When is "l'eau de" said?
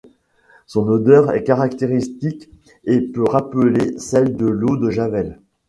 4.47-4.89